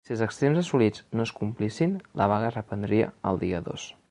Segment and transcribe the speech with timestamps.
[0.07, 3.91] Si els extrems assolits no es complissin, la vaga es reprendria el dia dos.